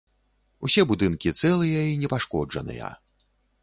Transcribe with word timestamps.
Усе 0.67 0.85
будынкі 0.93 1.35
цэлыя 1.43 1.81
і 1.93 1.95
непашкоджаныя. 2.07 2.95